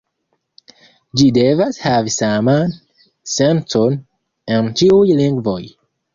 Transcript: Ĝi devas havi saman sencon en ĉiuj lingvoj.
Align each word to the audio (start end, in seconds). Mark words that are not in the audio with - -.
Ĝi 1.19 1.27
devas 1.35 1.77
havi 1.81 2.13
saman 2.15 2.73
sencon 3.35 4.01
en 4.57 4.73
ĉiuj 4.83 5.07
lingvoj. 5.23 5.61